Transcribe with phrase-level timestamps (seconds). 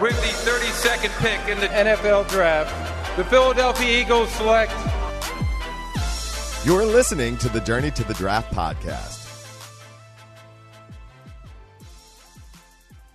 [0.00, 4.72] with the 32nd pick in the NFL Draft, the Philadelphia Eagles select.
[6.64, 9.20] You're listening to the Journey to the Draft podcast.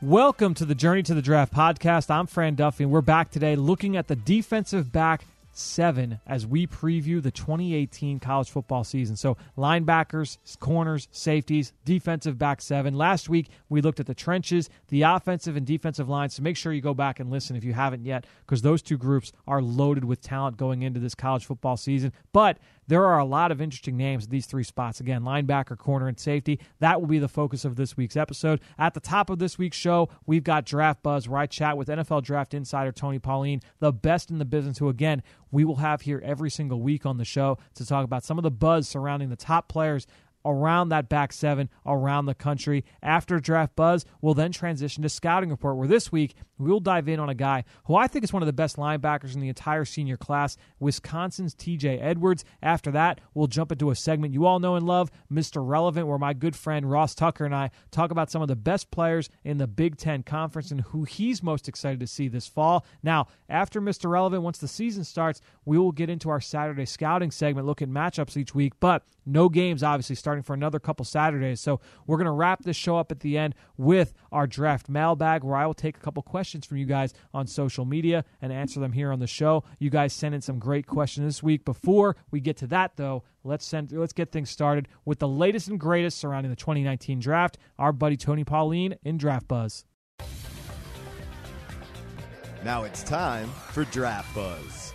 [0.01, 2.09] Welcome to the Journey to the Draft podcast.
[2.09, 6.67] I'm Fran Duffy, and we're back today looking at the defensive back seven as we
[6.67, 9.15] preview the 2018 college football season.
[9.15, 12.95] So, linebackers, corners, safeties, defensive back seven.
[12.95, 16.35] Last week, we looked at the trenches, the offensive and defensive lines.
[16.35, 18.97] So, make sure you go back and listen if you haven't yet, because those two
[18.97, 22.13] groups are loaded with talent going into this college football season.
[22.31, 22.57] But
[22.89, 24.99] there are a lot of interesting names at these three spots.
[24.99, 26.59] Again, linebacker, corner, and safety.
[26.79, 28.61] That will be the focus of this week's episode.
[28.79, 31.87] At the top of this week's show, we've got Draft Buzz, where I chat with
[31.87, 35.21] NFL Draft Insider Tony Pauline, the best in the business, who, again,
[35.51, 38.43] we will have here every single week on the show to talk about some of
[38.43, 40.07] the buzz surrounding the top players
[40.45, 42.85] around that back seven around the country.
[43.01, 47.19] After Draft Buzz, we'll then transition to Scouting Report, where this week we'll dive in
[47.19, 49.85] on a guy who I think is one of the best linebackers in the entire
[49.85, 52.43] senior class, Wisconsin's TJ Edwards.
[52.61, 55.65] After that, we'll jump into a segment you all know and love, Mr.
[55.65, 58.91] Relevant, where my good friend Ross Tucker and I talk about some of the best
[58.91, 62.85] players in the Big Ten Conference and who he's most excited to see this fall.
[63.03, 64.09] Now, after Mr.
[64.09, 67.89] Relevant, once the season starts, we will get into our Saturday scouting segment, look at
[67.89, 71.59] matchups each week, but no games obviously starting for another couple Saturdays.
[71.59, 75.43] So we're going to wrap this show up at the end with our draft mailbag,
[75.43, 78.79] where I will take a couple questions from you guys on social media and answer
[78.79, 79.63] them here on the show.
[79.79, 81.65] You guys sent in some great questions this week.
[81.65, 85.67] Before we get to that, though, let's send let's get things started with the latest
[85.67, 87.57] and greatest surrounding the 2019 draft.
[87.79, 89.83] Our buddy Tony Pauline in Draft Buzz.
[92.63, 94.93] Now it's time for Draft Buzz.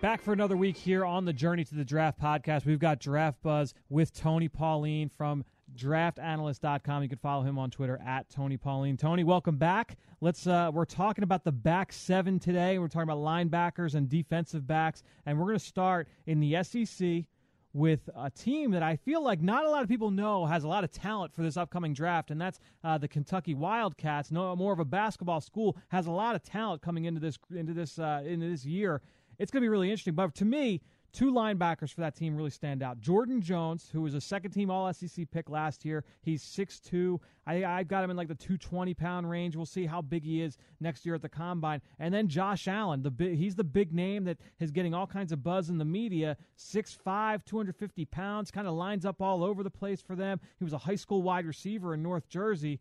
[0.00, 2.64] Back for another week here on the Journey to the Draft podcast.
[2.64, 5.44] We've got Draft Buzz with Tony Pauline from
[5.76, 7.02] draftanalyst.com.
[7.02, 8.96] You can follow him on Twitter at Tony Pauline.
[8.96, 9.98] Tony, welcome back.
[10.22, 12.78] Let's uh, we're talking about the back seven today.
[12.78, 17.26] We're talking about linebackers and defensive backs, and we're going to start in the SEC
[17.74, 20.68] with a team that I feel like not a lot of people know has a
[20.68, 24.30] lot of talent for this upcoming draft, and that's uh, the Kentucky Wildcats.
[24.30, 27.74] No more of a basketball school has a lot of talent coming into this into
[27.74, 29.02] this uh, into this year
[29.40, 30.14] it's going to be really interesting.
[30.14, 33.00] But to me, two linebackers for that team really stand out.
[33.00, 37.18] Jordan Jones, who was a second team All SEC pick last year, he's 6'2.
[37.46, 39.56] I, I've got him in like the 220 pound range.
[39.56, 41.80] We'll see how big he is next year at the combine.
[41.98, 45.42] And then Josh Allen, the he's the big name that is getting all kinds of
[45.42, 46.36] buzz in the media.
[46.58, 50.38] 6'5, 250 pounds, kind of lines up all over the place for them.
[50.58, 52.78] He was a high school wide receiver in North Jersey.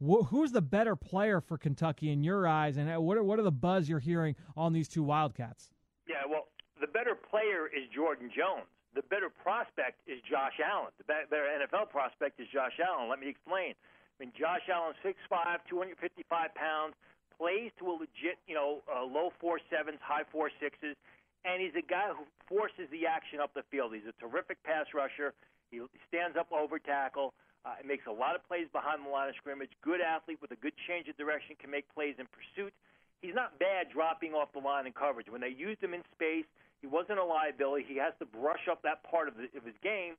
[0.00, 3.42] Who's the better player for Kentucky in your eyes, and uh, what are, what are
[3.42, 5.72] the buzz you're hearing on these two Wildcats?
[6.08, 6.48] Yeah, well,
[6.80, 8.66] the better player is Jordan Jones.
[8.96, 10.90] The better prospect is Josh Allen.
[10.96, 13.12] The better NFL prospect is Josh Allen.
[13.12, 13.76] Let me explain.
[13.76, 16.26] I mean, Josh Allen, 6'5", 255
[16.56, 16.96] pounds,
[17.36, 20.96] plays to a legit, you know, uh, low four sevens, high four sixes,
[21.44, 23.94] and he's a guy who forces the action up the field.
[23.94, 25.36] He's a terrific pass rusher.
[25.70, 27.36] He stands up over tackle.
[27.62, 29.70] Uh, makes a lot of plays behind the line of scrimmage.
[29.84, 32.72] Good athlete with a good change of direction, can make plays in pursuit
[33.20, 35.28] he's not bad dropping off the line in coverage.
[35.28, 36.46] When they used him in space,
[36.80, 37.84] he wasn't a liability.
[37.88, 40.14] He has to brush up that part of, the, of his game,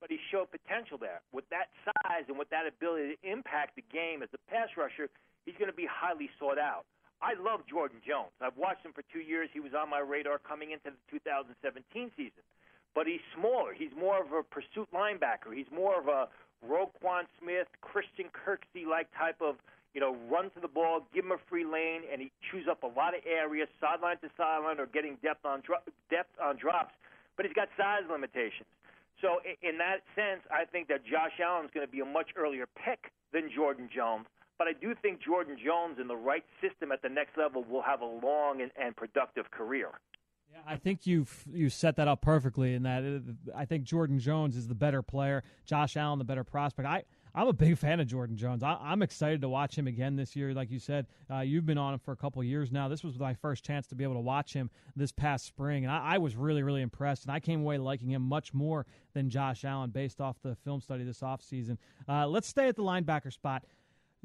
[0.00, 1.24] but he showed potential there.
[1.32, 5.08] With that size and with that ability to impact the game as a pass rusher,
[5.46, 6.84] he's going to be highly sought out.
[7.22, 8.34] I love Jordan Jones.
[8.42, 9.48] I've watched him for two years.
[9.54, 12.42] He was on my radar coming into the 2017 season.
[12.94, 13.72] But he's smaller.
[13.72, 15.54] He's more of a pursuit linebacker.
[15.54, 16.28] He's more of a
[16.66, 19.56] Roquan Smith, Christian Kirksey like type of
[19.94, 22.82] you know, run to the ball, give him a free lane, and he chews up
[22.82, 26.94] a lot of areas, sideline to sideline, or getting depth on dro- depth on drops.
[27.36, 28.68] But he's got size limitations.
[29.20, 32.30] So in that sense, I think that Josh Allen is going to be a much
[32.36, 34.26] earlier pick than Jordan Jones.
[34.58, 37.82] But I do think Jordan Jones in the right system at the next level will
[37.82, 39.88] have a long and, and productive career.
[40.52, 42.74] Yeah, I think you've you set that up perfectly.
[42.74, 46.44] In that, uh, I think Jordan Jones is the better player, Josh Allen the better
[46.44, 46.86] prospect.
[46.86, 48.62] I I'm a big fan of Jordan Jones.
[48.62, 50.52] I, am excited to watch him again this year.
[50.52, 52.88] Like you said, uh, you've been on him for a couple years now.
[52.88, 55.92] This was my first chance to be able to watch him this past spring, and
[55.92, 57.24] I, I was really, really impressed.
[57.24, 58.84] And I came away liking him much more
[59.14, 61.78] than Josh Allen based off the film study this offseason.
[62.06, 63.64] Uh, let's stay at the linebacker spot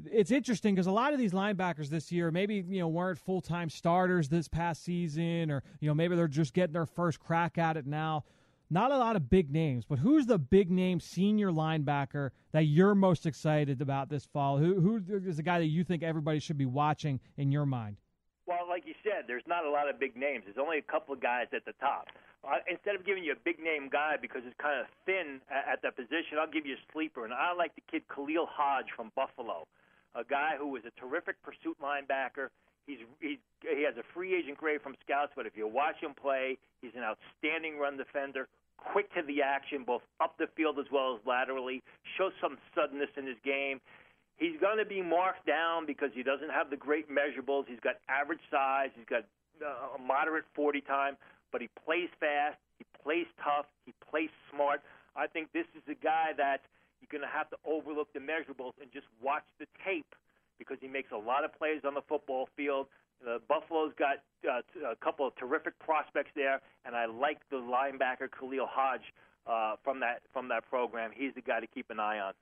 [0.06, 3.40] it's interesting because a lot of these linebackers this year maybe you know weren't full
[3.40, 7.58] time starters this past season, or you know maybe they're just getting their first crack
[7.58, 8.24] at it now.
[8.70, 12.94] Not a lot of big names, but who's the big name senior linebacker that you're
[12.94, 14.58] most excited about this fall?
[14.58, 17.96] Who who is the guy that you think everybody should be watching in your mind?
[18.46, 20.44] Well, like you said, there's not a lot of big names.
[20.44, 22.08] There's only a couple of guys at the top.
[22.44, 25.74] Uh, instead of giving you a big name guy because it's kind of thin at,
[25.74, 28.86] at that position, I'll give you a sleeper, and I like the kid Khalil Hodge
[28.94, 29.66] from Buffalo.
[30.14, 32.48] a guy who is a terrific pursuit linebacker.
[32.88, 36.14] He's, he's he has a free agent grade from scouts, but if you watch him
[36.14, 38.48] play, he's an outstanding run defender,
[38.78, 41.82] quick to the action, both up the field as well as laterally.
[42.16, 43.80] Shows some suddenness in his game.
[44.38, 47.66] He's going to be marked down because he doesn't have the great measurables.
[47.66, 48.90] He's got average size.
[48.94, 49.26] He's got
[49.58, 51.18] uh, a moderate 40 time,
[51.50, 52.56] but he plays fast.
[52.78, 53.66] He plays tough.
[53.84, 54.80] He plays smart.
[55.16, 56.62] I think this is a guy that
[57.02, 60.14] you're going to have to overlook the measurables and just watch the tape
[60.58, 62.86] because he makes a lot of plays on the football field.
[63.26, 64.18] Uh, Buffalo's got
[64.48, 64.60] uh,
[64.90, 69.12] a couple of terrific prospects there, and I like the linebacker Khalil Hodge
[69.46, 71.10] uh, from that from that program.
[71.14, 72.34] He's the guy to keep an eye on.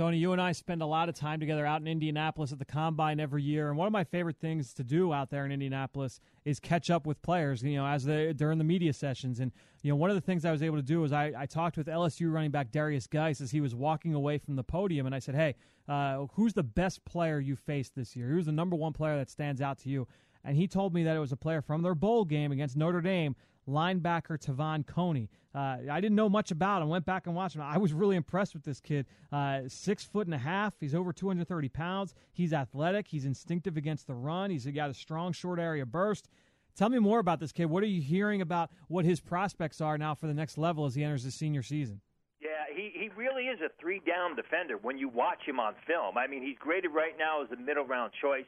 [0.00, 2.64] Tony, you and I spend a lot of time together out in Indianapolis at the
[2.64, 6.20] combine every year, and one of my favorite things to do out there in Indianapolis
[6.46, 7.62] is catch up with players.
[7.62, 9.52] You know, as they during the media sessions, and
[9.82, 11.76] you know, one of the things I was able to do was I, I talked
[11.76, 15.14] with LSU running back Darius Guice as he was walking away from the podium, and
[15.14, 15.54] I said, "Hey,
[15.86, 18.28] uh, who's the best player you faced this year?
[18.28, 20.08] Who's the number one player that stands out to you?"
[20.42, 23.02] And he told me that it was a player from their bowl game against Notre
[23.02, 23.36] Dame
[23.70, 25.28] linebacker Te'von Coney.
[25.54, 26.88] Uh, I didn't know much about him.
[26.88, 27.62] Went back and watched him.
[27.62, 29.06] I was really impressed with this kid.
[29.32, 30.74] Uh, six foot and a half.
[30.78, 32.14] He's over 230 pounds.
[32.32, 33.08] He's athletic.
[33.08, 34.50] He's instinctive against the run.
[34.50, 36.28] He's got a strong short area burst.
[36.76, 37.66] Tell me more about this kid.
[37.66, 40.94] What are you hearing about what his prospects are now for the next level as
[40.94, 42.00] he enters his senior season?
[42.40, 46.16] Yeah, he, he really is a three down defender when you watch him on film.
[46.16, 48.46] I mean, he's graded right now as a middle round choice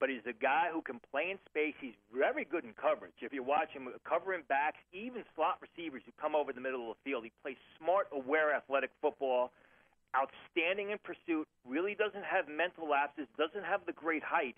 [0.00, 1.74] but he's a guy who can play in space.
[1.80, 3.18] He's very good in coverage.
[3.20, 6.96] If you watch him covering backs, even slot receivers who come over the middle of
[6.96, 9.50] the field, he plays smart, aware, athletic football.
[10.16, 11.46] Outstanding in pursuit.
[11.68, 13.26] Really doesn't have mental lapses.
[13.36, 14.56] Doesn't have the great height,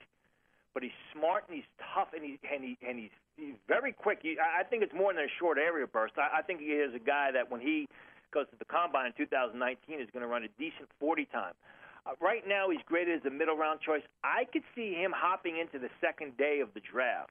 [0.74, 4.20] but he's smart and he's tough and he and he and he's he's very quick.
[4.22, 6.14] He, I think it's more than a short area burst.
[6.18, 7.88] I, I think he is a guy that when he
[8.30, 11.54] goes to the combine in 2019 is going to run a decent 40 time.
[12.06, 14.02] Uh, right now, he's graded as a middle round choice.
[14.24, 17.30] I could see him hopping into the second day of the draft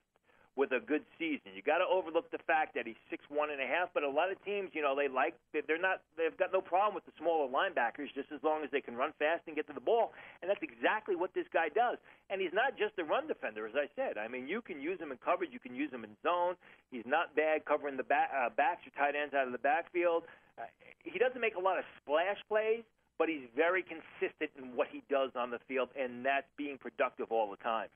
[0.60, 1.56] with a good season.
[1.56, 3.96] You got to overlook the fact that he's six one and a half.
[3.96, 6.94] But a lot of teams, you know, they like they're not they've got no problem
[6.94, 9.74] with the smaller linebackers just as long as they can run fast and get to
[9.74, 10.12] the ball.
[10.44, 11.96] And that's exactly what this guy does.
[12.28, 14.20] And he's not just a run defender, as I said.
[14.20, 16.60] I mean, you can use him in coverage, you can use him in zone.
[16.92, 20.28] He's not bad covering the back, uh, backs or tight ends out of the backfield.
[20.60, 20.68] Uh,
[21.08, 22.84] he doesn't make a lot of splash plays
[23.20, 27.28] but he's very consistent in what he does on the field, and that's being productive
[27.30, 27.90] all the time.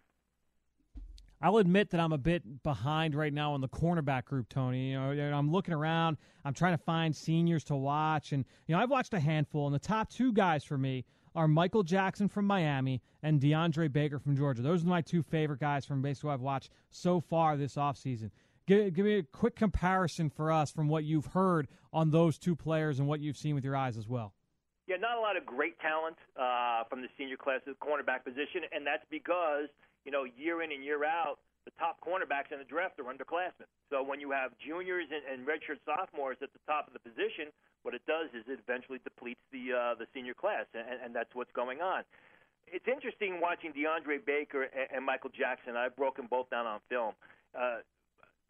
[1.41, 4.91] I'll admit that I'm a bit behind right now on the cornerback group, Tony.
[4.91, 6.17] You know, I'm looking around.
[6.45, 9.65] I'm trying to find seniors to watch, and you know, I've watched a handful.
[9.65, 11.03] And the top two guys for me
[11.35, 14.61] are Michael Jackson from Miami and DeAndre Baker from Georgia.
[14.61, 18.29] Those are my two favorite guys from basically what I've watched so far this offseason.
[18.65, 22.55] Give, give me a quick comparison for us from what you've heard on those two
[22.55, 24.33] players and what you've seen with your eyes as well.
[24.87, 28.27] Yeah, not a lot of great talent uh, from the senior class at the cornerback
[28.27, 29.71] position, and that's because
[30.03, 33.71] you know year in and year out, the top cornerbacks in the draft are underclassmen.
[33.87, 37.55] So when you have juniors and, and redshirt sophomores at the top of the position,
[37.87, 41.31] what it does is it eventually depletes the uh, the senior class, and, and that's
[41.31, 42.03] what's going on.
[42.67, 45.79] It's interesting watching DeAndre Baker and, and Michael Jackson.
[45.79, 47.15] I've broken both down on film.
[47.55, 47.79] Uh,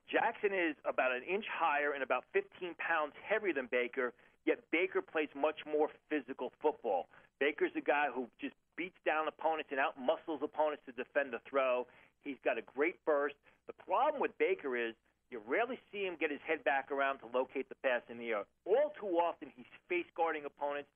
[0.10, 4.14] Jackson is about an inch higher and about 15 pounds heavier than Baker
[4.45, 7.07] Yet Baker plays much more physical football.
[7.40, 11.88] Baker's a guy who just beats down opponents and outmuscles opponents to defend the throw.
[12.24, 13.36] He's got a great burst.
[13.68, 14.96] The problem with Baker is
[15.32, 18.29] you rarely see him get his head back around to locate the pass in the
[18.29, 18.44] air.
[18.65, 20.89] All too often, he's face guarding opponents,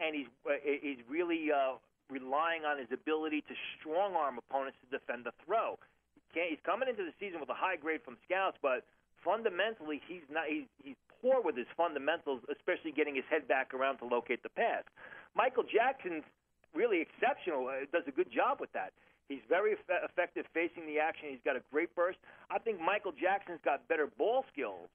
[0.00, 1.78] and he's uh, he's really uh,
[2.10, 5.78] relying on his ability to strong arm opponents to defend the throw.
[6.34, 8.82] He he's coming into the season with a high grade from scouts, but
[9.24, 13.98] fundamentally he's not he's, he's poor with his fundamentals, especially getting his head back around
[13.98, 14.84] to locate the pass.
[15.34, 16.24] Michael Jackson's
[16.74, 17.68] really exceptional.
[17.68, 18.92] Uh, does a good job with that.
[19.28, 21.28] He's very eff- effective facing the action.
[21.30, 22.18] He's got a great burst.
[22.50, 24.88] I think Michael Jackson's got better ball skills,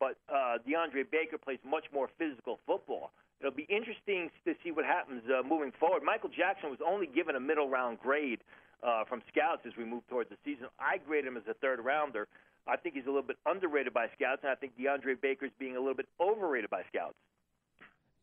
[0.00, 3.12] but uh, DeAndre Baker plays much more physical football.
[3.40, 6.02] It'll be interesting to see what happens uh, moving forward.
[6.02, 8.40] Michael Jackson was only given a middle round grade
[8.82, 10.68] uh, from scouts as we move towards the season.
[10.78, 12.26] I grade him as a third rounder.
[12.66, 15.76] I think he's a little bit underrated by scouts, and I think DeAndre Baker's being
[15.76, 17.16] a little bit overrated by scouts.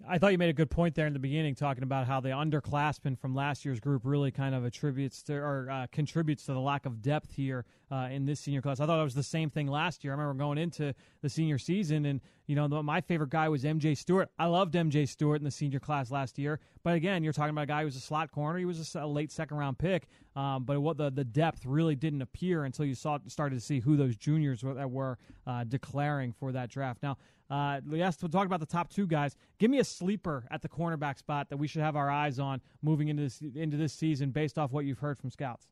[0.07, 2.29] I thought you made a good point there in the beginning, talking about how the
[2.29, 6.59] underclassmen from last year's group really kind of attributes to or uh, contributes to the
[6.59, 8.79] lack of depth here uh, in this senior class.
[8.79, 10.13] I thought it was the same thing last year.
[10.13, 13.97] I remember going into the senior season, and You know, my favorite guy was MJ
[13.97, 14.29] Stewart.
[14.37, 16.59] I loved MJ Stewart in the senior class last year.
[16.83, 18.59] But again, you're talking about a guy who was a slot corner.
[18.59, 20.07] He was a, a late second round pick.
[20.35, 23.79] Um, but what the, the depth really didn't appear until you saw started to see
[23.79, 27.03] who those juniors were, that were uh, declaring for that draft.
[27.03, 27.17] Now,
[27.51, 29.35] uh, yes, to talk about the top two guys.
[29.59, 32.61] Give me a sleeper at the cornerback spot that we should have our eyes on
[32.81, 35.67] moving into this into this season, based off what you've heard from scouts.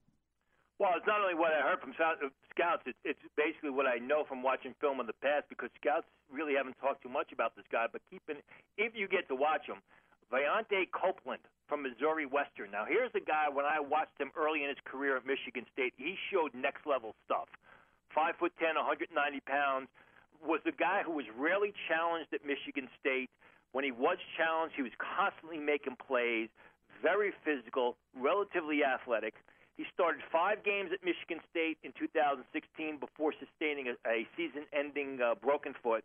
[0.77, 3.95] Well, it's not only what I heard from uh, scouts; it's, it's basically what I
[3.95, 5.47] know from watching film in the past.
[5.47, 8.43] Because scouts really haven't talked too much about this guy, but keeping
[8.75, 9.79] if you get to watch him,
[10.27, 12.71] Vayante Copeland from Missouri Western.
[12.71, 13.47] Now, here's a guy.
[13.47, 17.15] When I watched him early in his career at Michigan State, he showed next level
[17.23, 17.47] stuff.
[18.11, 19.15] Five foot ten, 190
[19.47, 19.87] pounds
[20.43, 23.29] was a guy who was rarely challenged at Michigan State.
[23.71, 26.49] When he was challenged, he was constantly making plays,
[27.01, 29.35] very physical, relatively athletic.
[29.77, 35.35] He started five games at Michigan State in 2016 before sustaining a, a season-ending uh,
[35.39, 36.03] broken foot.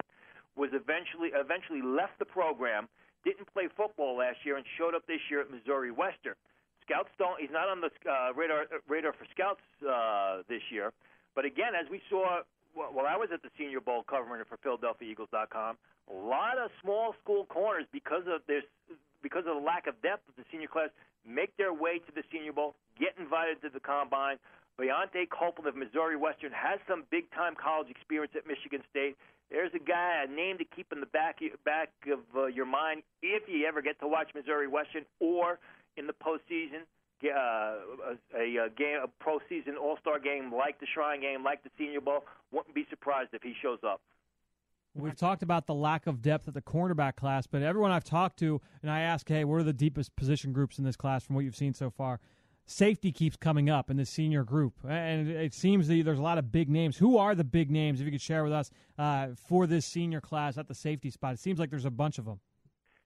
[0.55, 2.87] Was eventually eventually left the program,
[3.27, 6.39] didn't play football last year, and showed up this year at Missouri Western.
[6.87, 7.41] Scouts don't.
[7.41, 10.93] He's not on the uh, radar radar for scouts uh, this year.
[11.35, 14.59] But again, as we saw well, I was at the Senior Bowl covering it for
[14.59, 15.77] PhiladelphiaEagles.com.
[16.11, 18.65] A lot of small school corners because of this,
[19.23, 20.91] because of the lack of depth of the senior class,
[21.25, 24.37] make their way to the Senior Bowl, get invited to the combine.
[24.79, 29.17] Vayante Copeland of Missouri Western has some big time college experience at Michigan State.
[29.51, 33.03] There's a guy, a name to keep in the back back of uh, your mind
[33.23, 35.59] if you ever get to watch Missouri Western or
[35.97, 36.83] in the postseason
[37.25, 41.63] uh, a, a game, a pro season All Star game like the Shrine Game, like
[41.63, 42.25] the Senior Bowl.
[42.53, 44.01] Wouldn't be surprised if he shows up.
[44.97, 48.39] We've talked about the lack of depth at the cornerback class, but everyone I've talked
[48.39, 51.35] to, and I ask, hey, what are the deepest position groups in this class from
[51.35, 52.21] what you've seen so far?
[52.65, 56.39] Safety keeps coming up in the senior group, and it seems that there's a lot
[56.39, 56.97] of big names.
[56.97, 60.21] Who are the big names, if you could share with us, uh, for this senior
[60.21, 61.35] class at the safety spot?
[61.35, 62.39] It seems like there's a bunch of them.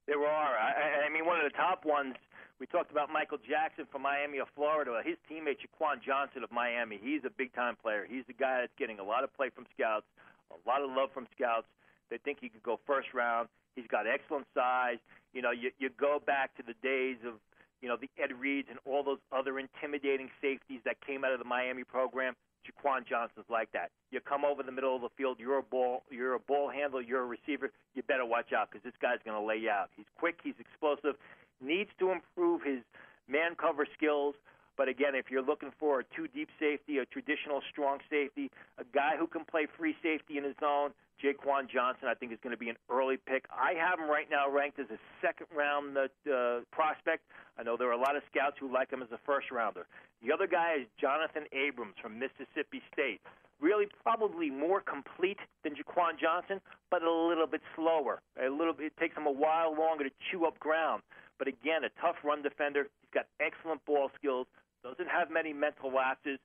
[0.07, 0.59] There are.
[0.59, 2.15] I, I mean, one of the top ones
[2.61, 5.01] we talked about Michael Jackson from Miami of Florida.
[5.05, 6.99] His teammate Jaquan Johnson of Miami.
[7.01, 8.07] He's a big time player.
[8.09, 10.07] He's the guy that's getting a lot of play from scouts,
[10.51, 11.67] a lot of love from scouts.
[12.11, 13.49] They think he could go first round.
[13.77, 14.99] He's got excellent size.
[15.33, 17.35] You know, you you go back to the days of
[17.81, 21.39] you know the Ed Reeds and all those other intimidating safeties that came out of
[21.39, 22.35] the Miami program.
[22.67, 23.91] Jaquan Johnson's like that.
[24.11, 27.01] You come over the middle of the field, you're a ball, you're a ball handler,
[27.01, 27.71] you're a receiver.
[27.95, 29.89] You better watch out because this guy's going to lay you out.
[29.97, 31.15] He's quick, he's explosive,
[31.61, 32.81] needs to improve his
[33.29, 34.35] man cover skills.
[34.77, 38.85] But again, if you're looking for a two deep safety, a traditional strong safety, a
[38.95, 42.55] guy who can play free safety in his zone, Jaquan Johnson, I think is going
[42.55, 43.47] to be an early pick.
[43.51, 47.25] I have him right now ranked as a second round uh, prospect.
[47.59, 49.87] I know there are a lot of scouts who like him as a first rounder.
[50.23, 53.21] The other guy is Jonathan Abrams from Mississippi State.
[53.61, 56.61] Really, probably more complete than Jaquan Johnson,
[56.91, 58.23] but a little bit slower.
[58.39, 61.03] A little bit, it takes him a while longer to chew up ground.
[61.39, 62.89] But again, a tough run defender.
[63.01, 64.47] He's got excellent ball skills.
[64.83, 66.39] Doesn't have many mental lapses.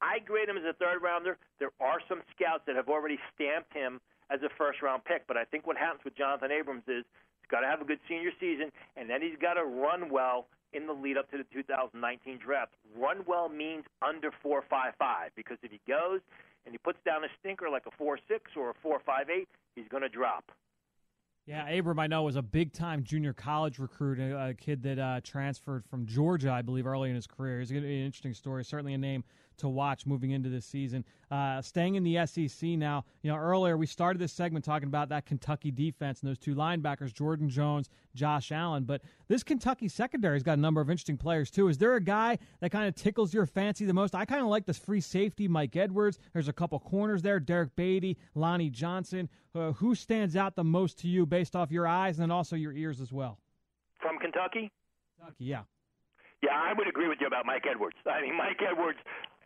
[0.00, 1.36] I grade him as a third rounder.
[1.58, 5.26] There are some scouts that have already stamped him as a first round pick.
[5.26, 7.04] But I think what happens with Jonathan Abrams is
[7.42, 10.46] he's got to have a good senior season, and then he's got to run well
[10.72, 12.72] in the lead up to the 2019 draft.
[12.96, 16.20] Run well means under 4.55 because if he goes
[16.64, 18.18] and he puts down a stinker like a 4.6
[18.56, 20.44] or a 4.58, he's going to drop.
[21.50, 25.00] Yeah, Abram, I know, was a big time junior college recruit, a, a kid that
[25.00, 27.58] uh, transferred from Georgia, I believe, early in his career.
[27.58, 29.24] He's going to be an interesting story, certainly a name
[29.60, 31.04] to watch moving into this season.
[31.30, 35.08] Uh, staying in the SEC now, you know, earlier we started this segment talking about
[35.08, 38.84] that Kentucky defense and those two linebackers, Jordan Jones, Josh Allen.
[38.84, 41.68] But this Kentucky secondary's got a number of interesting players too.
[41.68, 44.14] Is there a guy that kind of tickles your fancy the most?
[44.14, 46.18] I kind of like this free safety, Mike Edwards.
[46.32, 49.28] There's a couple corners there, Derrick Baity, Lonnie Johnson.
[49.52, 52.54] Uh, who stands out the most to you based off your eyes and then also
[52.54, 53.38] your ears as well?
[54.00, 54.70] From Kentucky?
[55.18, 55.62] Kentucky, yeah.
[56.42, 57.96] Yeah, I would agree with you about Mike Edwards.
[58.06, 58.98] I mean, Mike Edwards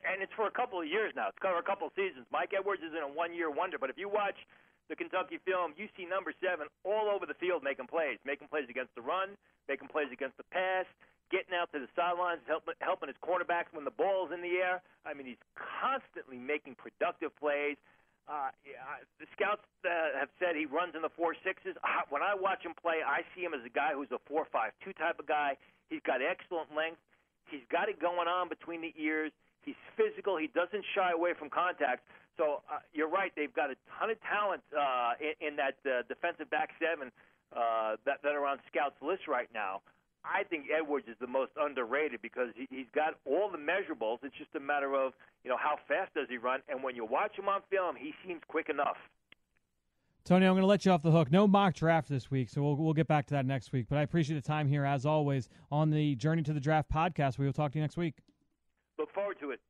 [0.05, 1.29] and it's for a couple of years now.
[1.29, 2.29] It's covered a couple of seasons.
[2.31, 4.37] Mike Edwards isn't a one-year wonder, but if you watch
[4.89, 8.69] the Kentucky film, you see number seven all over the field making plays, making plays
[8.69, 9.33] against the run,
[9.69, 10.85] making plays against the pass,
[11.33, 14.85] getting out to the sidelines, helping helping his quarterbacks when the ball's in the air.
[15.09, 17.81] I mean, he's constantly making productive plays.
[18.25, 21.77] Uh, yeah, the scouts uh, have said he runs in the four sixes.
[21.85, 24.49] Uh, when I watch him play, I see him as a guy who's a four
[24.53, 25.57] five two type of guy.
[25.89, 27.01] He's got excellent length.
[27.49, 29.33] He's got it going on between the ears.
[29.65, 30.37] He's physical.
[30.37, 32.05] He doesn't shy away from contact.
[32.37, 33.33] So uh, you're right.
[33.37, 37.13] They've got a ton of talent uh, in, in that uh, defensive back seven
[37.55, 39.81] uh, that, that are on scouts list right now.
[40.25, 44.19] I think Edwards is the most underrated because he, he's got all the measurables.
[44.23, 45.13] It's just a matter of
[45.45, 48.15] you know how fast does he run, and when you watch him on film, he
[48.27, 48.97] seems quick enough.
[50.25, 51.31] Tony, I'm going to let you off the hook.
[51.31, 53.87] No mock draft this week, so we'll, we'll get back to that next week.
[53.91, 57.37] But I appreciate the time here, as always, on the Journey to the Draft podcast.
[57.37, 58.15] We will talk to you next week.
[59.15, 59.61] Forward to it.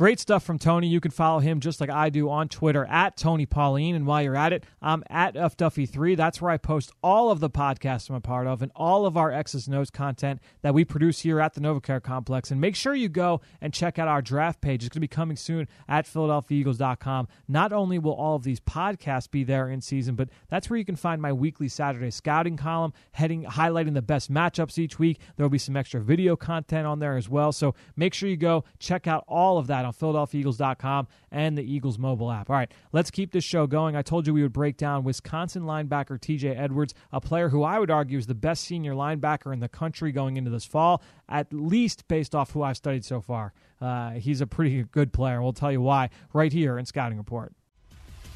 [0.00, 0.86] Great stuff from Tony.
[0.86, 3.94] You can follow him just like I do on Twitter at Tony Pauline.
[3.94, 6.16] And while you're at it, I'm at FDuffy3.
[6.16, 9.18] That's where I post all of the podcasts I'm a part of and all of
[9.18, 12.50] our X's Notes content that we produce here at the NovaCare Complex.
[12.50, 14.84] And make sure you go and check out our draft page.
[14.84, 17.28] It's going to be coming soon at PhiladelphiaEagles.com.
[17.46, 20.84] Not only will all of these podcasts be there in season, but that's where you
[20.86, 25.20] can find my weekly Saturday scouting column, heading highlighting the best matchups each week.
[25.36, 27.52] There will be some extra video content on there as well.
[27.52, 31.98] So make sure you go check out all of that on PhiladelphiaEagles.com and the Eagles
[31.98, 32.50] mobile app.
[32.50, 33.96] All right, let's keep this show going.
[33.96, 37.78] I told you we would break down Wisconsin linebacker TJ Edwards, a player who I
[37.78, 41.52] would argue is the best senior linebacker in the country going into this fall, at
[41.52, 43.52] least based off who I've studied so far.
[43.80, 45.42] Uh, he's a pretty good player.
[45.42, 47.52] We'll tell you why right here in Scouting Report.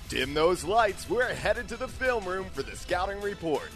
[0.09, 1.09] Dim those lights.
[1.09, 3.71] We're headed to the film room for the Scouting Report.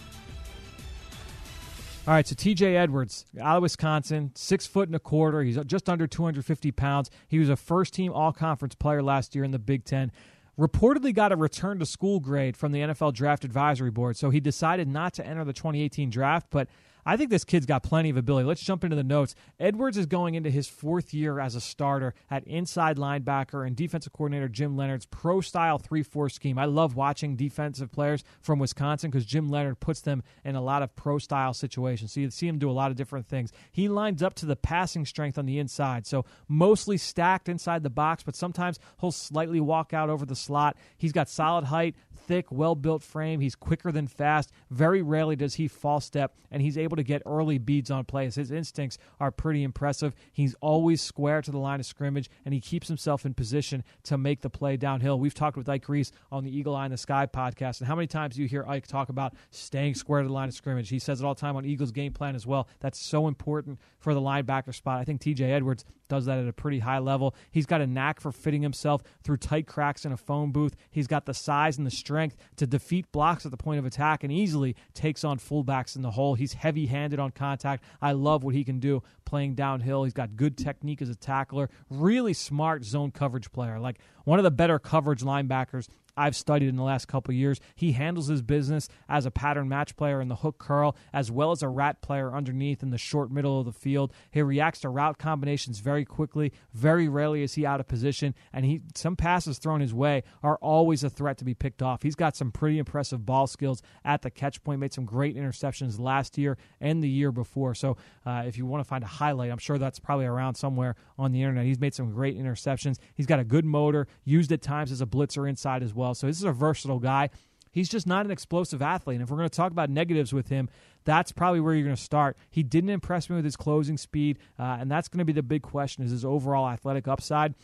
[2.08, 5.42] All right, so TJ Edwards out of Wisconsin, six foot and a quarter.
[5.42, 7.10] He's just under 250 pounds.
[7.28, 10.10] He was a first team all conference player last year in the Big Ten.
[10.58, 14.40] Reportedly got a return to school grade from the NFL Draft Advisory Board, so he
[14.40, 16.66] decided not to enter the 2018 draft, but
[17.08, 18.46] I think this kid's got plenty of ability.
[18.46, 19.34] Let's jump into the notes.
[19.58, 24.12] Edwards is going into his fourth year as a starter at inside linebacker and defensive
[24.12, 26.58] coordinator Jim Leonhard's pro style 3 4 scheme.
[26.58, 30.82] I love watching defensive players from Wisconsin because Jim Leonhard puts them in a lot
[30.82, 32.12] of pro style situations.
[32.12, 33.52] So you see him do a lot of different things.
[33.72, 36.06] He lines up to the passing strength on the inside.
[36.06, 40.76] So mostly stacked inside the box, but sometimes he'll slightly walk out over the slot.
[40.98, 41.96] He's got solid height,
[42.28, 43.40] thick, well built frame.
[43.40, 44.52] He's quicker than fast.
[44.70, 48.34] Very rarely does he false step, and he's able to get early beads on plays.
[48.34, 50.14] His instincts are pretty impressive.
[50.32, 54.18] He's always square to the line of scrimmage, and he keeps himself in position to
[54.18, 55.18] make the play downhill.
[55.18, 57.96] We've talked with Ike Reese on the Eagle Eye in the Sky podcast, and how
[57.96, 60.90] many times do you hear Ike talk about staying square to the line of scrimmage?
[60.90, 62.68] He says it all the time on Eagles game plan as well.
[62.80, 65.00] That's so important for the linebacker spot.
[65.00, 67.34] I think TJ Edwards does that at a pretty high level.
[67.50, 70.74] He's got a knack for fitting himself through tight cracks in a phone booth.
[70.90, 74.24] He's got the size and the strength to defeat blocks at the point of attack
[74.24, 76.34] and easily takes on fullbacks in the hole.
[76.34, 77.84] He's heavy handed on contact.
[78.02, 80.02] I love what he can do playing downhill.
[80.02, 83.78] He's got good technique as a tackler, really smart zone coverage player.
[83.78, 85.86] Like one of the better coverage linebackers
[86.18, 87.60] I've studied in the last couple years.
[87.74, 91.52] He handles his business as a pattern match player in the hook curl, as well
[91.52, 94.12] as a rat player underneath in the short middle of the field.
[94.30, 96.52] He reacts to route combinations very quickly.
[96.74, 100.56] Very rarely is he out of position, and he some passes thrown his way are
[100.56, 102.02] always a threat to be picked off.
[102.02, 104.80] He's got some pretty impressive ball skills at the catch point.
[104.80, 107.74] Made some great interceptions last year and the year before.
[107.74, 110.96] So uh, if you want to find a highlight, I'm sure that's probably around somewhere
[111.16, 111.64] on the internet.
[111.64, 112.98] He's made some great interceptions.
[113.14, 116.14] He's got a good motor, used at times as a blitzer inside as well well.
[116.14, 117.30] So this is a versatile guy.
[117.70, 119.16] He's just not an explosive athlete.
[119.16, 120.68] And if we're going to talk about negatives with him,
[121.04, 122.36] that's probably where you're going to start.
[122.50, 125.42] He didn't impress me with his closing speed, uh, and that's going to be the
[125.42, 127.54] big question: is his overall athletic upside.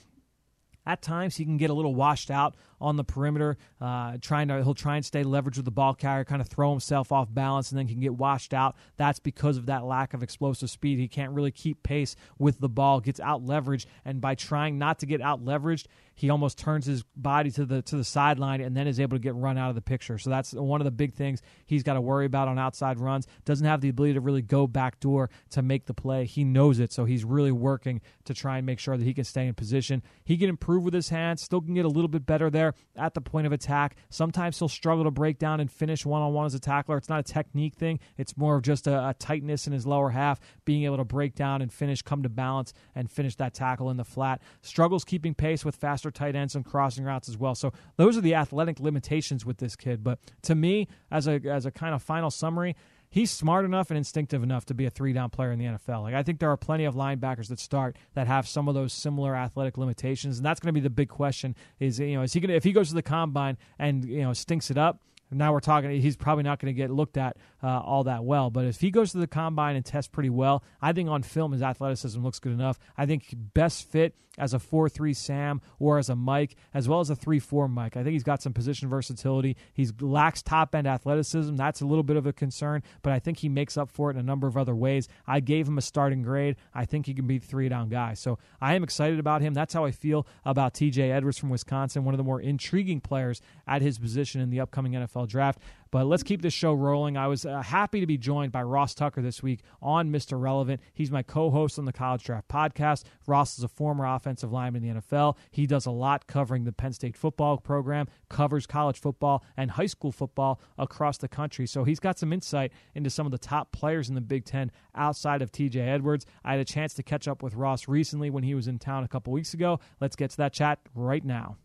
[0.86, 4.62] At times, he can get a little washed out on the perimeter, uh, trying to
[4.62, 7.70] he'll try and stay leveraged with the ball carrier, kind of throw himself off balance,
[7.70, 8.76] and then can get washed out.
[8.96, 10.98] That's because of that lack of explosive speed.
[10.98, 14.98] He can't really keep pace with the ball, gets out leveraged, and by trying not
[15.00, 18.76] to get out leveraged, he almost turns his body to the to the sideline and
[18.76, 20.16] then is able to get run out of the picture.
[20.18, 23.26] So that's one of the big things he's got to worry about on outside runs.
[23.44, 26.24] Doesn't have the ability to really go back door to make the play.
[26.24, 29.24] He knows it, so he's really working to try and make sure that he can
[29.24, 30.02] stay in position.
[30.24, 33.14] He can improve with his hands, still can get a little bit better there at
[33.14, 33.96] the point of attack.
[34.10, 36.96] Sometimes he'll struggle to break down and finish one on one as a tackler.
[36.96, 40.10] It's not a technique thing, it's more of just a, a tightness in his lower
[40.10, 43.90] half, being able to break down and finish, come to balance, and finish that tackle
[43.90, 44.40] in the flat.
[44.62, 47.54] Struggles keeping pace with faster tight ends and crossing routes as well.
[47.54, 50.02] So those are the athletic limitations with this kid.
[50.04, 52.76] But to me, as a as a kind of final summary,
[53.14, 56.02] he's smart enough and instinctive enough to be a three down player in the NFL.
[56.02, 58.92] Like I think there are plenty of linebackers that start that have some of those
[58.92, 62.32] similar athletic limitations, and that's going to be the big question: is you know is
[62.32, 65.00] he going to if he goes to the combine and you know stinks it up?
[65.30, 68.50] Now we're talking he's probably not going to get looked at uh, all that well.
[68.50, 71.52] But if he goes to the combine and tests pretty well i think on film
[71.52, 72.78] his athleticism looks good enough.
[72.96, 76.98] I think he best fit as a 4-3 sam or as a mike as well
[76.98, 77.96] as a 3-4 mike.
[77.96, 79.56] I think he's got some position versatility.
[79.72, 81.54] He lacks top end athleticism.
[81.54, 84.14] That's a little bit of a concern but i think he makes up for it
[84.14, 85.08] in a number of other ways.
[85.26, 86.56] I gave him a starting grade.
[86.74, 88.14] I think he can be three down guy.
[88.14, 89.54] So i am excited about him.
[89.54, 93.40] That's how i feel about tj edwards from wisconsin one of the more intriguing players
[93.66, 95.60] at his position in the upcoming nfl NFL draft.
[95.90, 97.16] But let's keep this show rolling.
[97.16, 100.40] I was uh, happy to be joined by Ross Tucker this week on Mr.
[100.40, 100.80] Relevant.
[100.92, 103.04] He's my co host on the College Draft Podcast.
[103.28, 105.36] Ross is a former offensive lineman in the NFL.
[105.52, 109.86] He does a lot covering the Penn State football program, covers college football and high
[109.86, 111.66] school football across the country.
[111.66, 114.72] So he's got some insight into some of the top players in the Big Ten
[114.96, 116.26] outside of TJ Edwards.
[116.44, 119.04] I had a chance to catch up with Ross recently when he was in town
[119.04, 119.78] a couple weeks ago.
[120.00, 121.56] Let's get to that chat right now.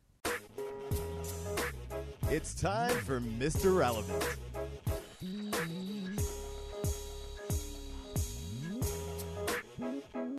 [2.32, 3.76] It's time for Mr.
[3.76, 4.24] Relevant.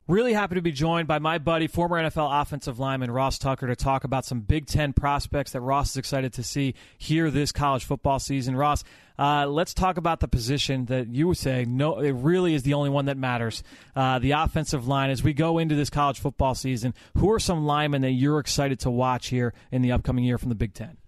[0.07, 3.74] Really happy to be joined by my buddy, former NFL offensive lineman Ross Tucker, to
[3.74, 7.85] talk about some Big Ten prospects that Ross is excited to see here this college
[7.85, 8.55] football season.
[8.55, 8.85] Ross,
[9.18, 12.74] uh, let's talk about the position that you would say no, it really is the
[12.74, 13.64] only one that matters.
[13.96, 15.11] Uh, the offensive line.
[15.11, 18.79] As we go into this college football season, who are some linemen that you're excited
[18.81, 20.99] to watch here in the upcoming year from the Big Ten?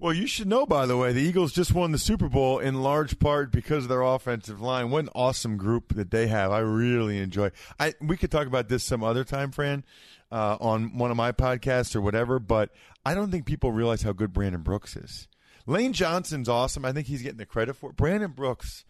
[0.00, 2.82] Well, you should know, by the way, the Eagles just won the Super Bowl in
[2.82, 4.90] large part because of their offensive line.
[4.90, 6.52] What an awesome group that they have.
[6.52, 7.50] I really enjoy.
[7.80, 9.84] I we could talk about this some other time, Fran,
[10.30, 12.38] uh, on one of my podcasts or whatever.
[12.38, 12.70] But
[13.04, 15.26] I don't think people realize how good Brandon Brooks is.
[15.66, 16.84] Lane Johnson's awesome.
[16.84, 17.96] I think he's getting the credit for it.
[17.96, 18.84] Brandon Brooks.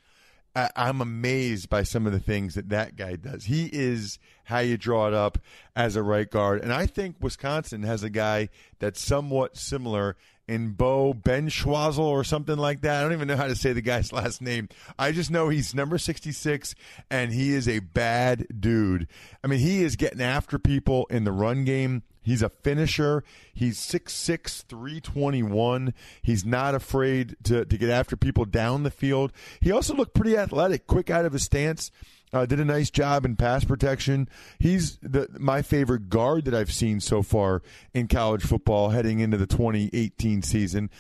[0.55, 3.45] I, I'm amazed by some of the things that that guy does.
[3.45, 4.19] He is
[4.49, 5.37] how you draw it up
[5.77, 10.71] as a right guard, and I think Wisconsin has a guy that's somewhat similar in
[10.71, 12.99] Beau Benzschawel or something like that.
[12.99, 14.71] I don't even know how to say the guy's last name.
[14.99, 16.75] I just know he's number 66
[17.11, 19.07] and he is a bad dude.
[19.45, 22.03] I mean, he is getting after people in the run game.
[22.23, 23.25] He's a finisher.
[23.53, 25.93] He's 6'6, 321.
[26.23, 29.33] He's not afraid to, to get after people down the field.
[29.61, 31.91] He also looked pretty athletic, quick out of his stance.
[32.33, 34.29] Uh, did a nice job in pass protection.
[34.59, 37.63] He's the my favorite guard that I've seen so far
[37.95, 40.91] in college football heading into the 2018 season.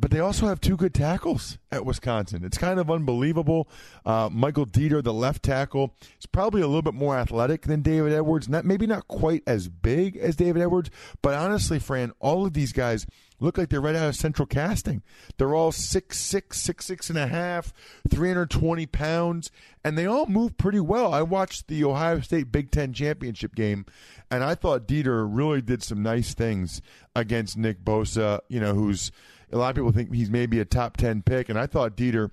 [0.00, 2.44] But they also have two good tackles at Wisconsin.
[2.44, 3.68] It's kind of unbelievable.
[4.06, 8.12] Uh, Michael Deiter, the left tackle, is probably a little bit more athletic than David
[8.12, 8.48] Edwards.
[8.48, 12.72] Not maybe not quite as big as David Edwards, but honestly, Fran, all of these
[12.72, 13.06] guys
[13.40, 15.02] look like they're right out of central casting.
[15.36, 17.72] They're all six six, six six and a half,
[18.10, 19.50] three hundred twenty pounds,
[19.84, 21.12] and they all move pretty well.
[21.12, 23.86] I watched the Ohio State Big Ten championship game,
[24.30, 26.82] and I thought Deiter really did some nice things
[27.14, 28.40] against Nick Bosa.
[28.48, 29.12] You know, who's
[29.52, 32.30] a lot of people think he's maybe a top 10 pick, and I thought Deiter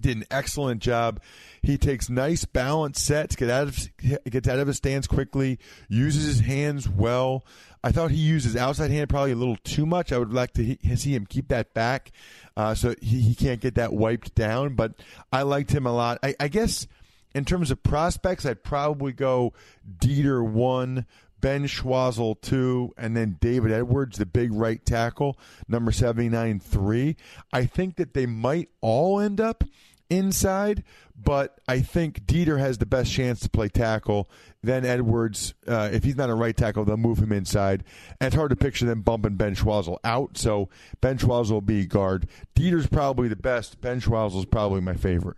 [0.00, 1.20] did an excellent job.
[1.62, 3.88] He takes nice balance sets, get out of
[4.30, 7.44] gets out of his stance quickly, uses his hands well.
[7.82, 10.12] I thought he used his outside hand probably a little too much.
[10.12, 12.12] I would like to see him keep that back,
[12.56, 14.74] uh, so he, he can't get that wiped down.
[14.74, 14.94] But
[15.32, 16.18] I liked him a lot.
[16.22, 16.86] I, I guess
[17.34, 19.52] in terms of prospects, I'd probably go
[19.98, 21.04] Deiter one,
[21.44, 27.16] Benzschawel, two, and then David Edwards, the big right tackle, number 79 3.
[27.52, 29.62] I think that they might all end up
[30.08, 34.26] inside, but I think Deiter has the best chance to play tackle.
[34.62, 37.84] Then Edwards, uh, if he's not a right tackle, they'll move him inside.
[38.22, 40.70] And it's hard to picture them bumping Benzschawel out, so
[41.02, 42.26] Benzschawel will be guard.
[42.56, 43.82] Deiter's probably the best.
[43.82, 45.36] Benzschawel's probably my favorite.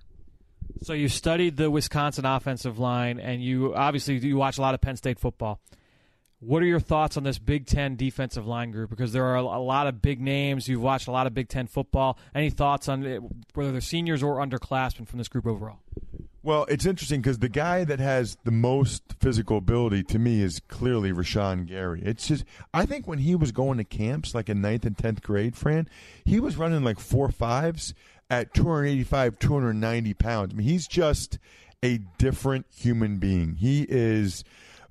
[0.83, 4.81] So you studied the Wisconsin offensive line, and you obviously you watch a lot of
[4.81, 5.61] Penn State football.
[6.40, 8.90] What are your thoughts on this Big Ten defensive line group?
[8.90, 10.68] Because there are a lot of big names.
[10.68, 12.18] You've watched a lot of Big Ten football.
[12.35, 13.22] Any thoughts on it,
[13.55, 15.79] whether they're seniors or underclassmen from this group overall?
[16.42, 20.61] Well, it's interesting because the guy that has the most physical ability to me is
[20.68, 22.03] clearly Rashan Gary.
[22.05, 25.22] It's just, I think when he was going to camps, like in ninth and tenth
[25.22, 25.88] grade, Fran,
[26.25, 27.94] he was running like four fives
[28.31, 30.53] at 285, 290 pounds.
[30.53, 31.38] I mean, he's just
[31.83, 33.55] a different human being.
[33.57, 34.44] He is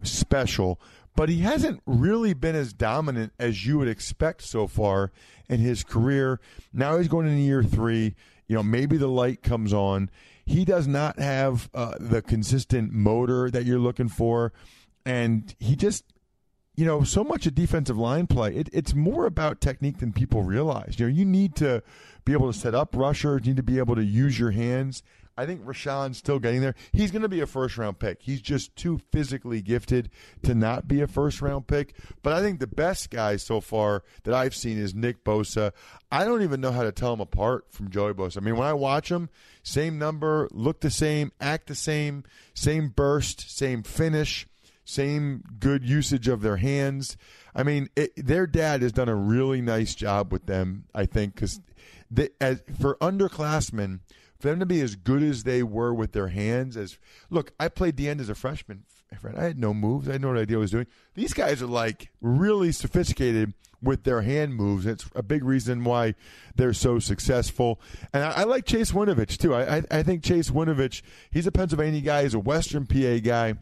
[0.03, 0.79] special
[1.15, 5.11] but he hasn't really been as dominant as you would expect so far
[5.49, 6.39] in his career.
[6.73, 8.15] Now he's going into year three.
[8.47, 10.09] You know, maybe the light comes on.
[10.45, 14.53] He does not have uh, the consistent motor that you're looking for,
[15.03, 16.03] and he just,
[16.75, 18.53] you know, so much of defensive line play.
[18.53, 20.99] It, it's more about technique than people realize.
[20.99, 21.81] You know, you need to
[22.25, 23.41] be able to set up rushers.
[23.43, 25.01] You need to be able to use your hands.
[25.37, 26.75] I think Rashan's still getting there.
[26.93, 28.21] He's going to be a first round pick.
[28.21, 30.09] He's just too physically gifted
[30.43, 31.93] to not be a first round pick.
[32.23, 35.73] But I think the best guy so far that I've seen is Nick Bosa.
[36.11, 38.37] I don't even know how to tell him apart from Joey Bosa.
[38.37, 39.29] I mean, when I watch him,
[39.61, 44.47] same number, look the same, act the same, same burst, same finish,
[44.85, 47.17] same good usage of their hands.
[47.53, 51.35] I mean, it, their dad has done a really nice job with them, I think,
[51.35, 51.59] because
[52.79, 53.99] for underclassmen–
[54.45, 56.97] for them to be as good as they were with their hands as
[57.29, 58.83] look i played the end as a freshman
[59.25, 60.07] friend, I had no moves.
[60.07, 60.87] I had no idea what I was doing.
[61.15, 64.85] These guys are like really sophisticated with their hand moves.
[64.85, 66.15] It's a big reason why
[66.55, 67.79] they're so successful.
[68.13, 69.53] And I, I like Chase Winovich too.
[69.53, 72.23] I, I, I think Chase Winovich, he's a Pennsylvania guy.
[72.23, 73.55] He's a Western PA guy.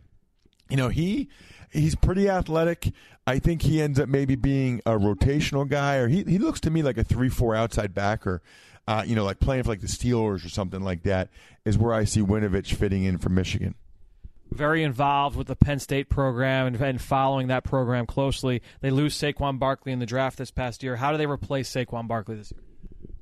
[0.69, 1.29] You know, he
[1.71, 2.91] he's pretty athletic.
[3.25, 6.69] I think he ends up maybe being a rotational guy, or he he looks to
[6.69, 8.41] me like a three four outside backer.
[8.87, 11.29] Uh, you know, like playing for like the Steelers or something like that
[11.63, 13.75] is where I see Winovich fitting in for Michigan
[14.53, 18.61] very involved with the Penn State program and, and, following that program closely.
[18.81, 20.95] They lose Saquon Barkley in the draft this past year.
[20.95, 22.61] How do they replace Saquon Barkley this year?